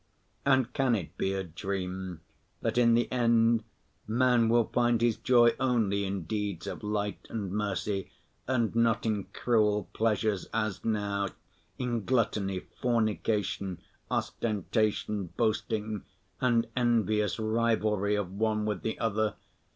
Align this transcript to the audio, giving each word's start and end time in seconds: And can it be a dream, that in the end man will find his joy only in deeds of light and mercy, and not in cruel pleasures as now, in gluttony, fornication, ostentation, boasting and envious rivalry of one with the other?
And 0.47 0.73
can 0.73 0.95
it 0.95 1.15
be 1.15 1.33
a 1.33 1.43
dream, 1.43 2.21
that 2.63 2.75
in 2.75 2.95
the 2.95 3.07
end 3.11 3.63
man 4.07 4.49
will 4.49 4.63
find 4.63 4.99
his 4.99 5.15
joy 5.15 5.53
only 5.59 6.05
in 6.05 6.23
deeds 6.23 6.65
of 6.65 6.81
light 6.81 7.27
and 7.29 7.51
mercy, 7.51 8.09
and 8.47 8.73
not 8.75 9.05
in 9.05 9.25
cruel 9.25 9.89
pleasures 9.93 10.47
as 10.55 10.83
now, 10.83 11.27
in 11.77 12.03
gluttony, 12.03 12.61
fornication, 12.81 13.79
ostentation, 14.09 15.27
boasting 15.37 16.03
and 16.39 16.67
envious 16.75 17.37
rivalry 17.37 18.15
of 18.15 18.31
one 18.31 18.65
with 18.65 18.81
the 18.81 18.97
other? 18.97 19.35